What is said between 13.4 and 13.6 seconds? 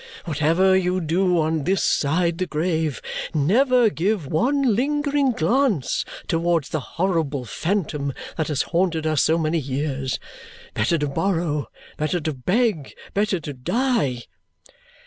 to